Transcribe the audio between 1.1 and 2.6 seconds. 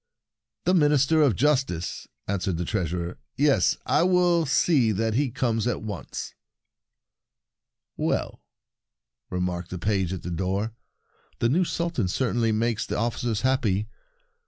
of Justice," answered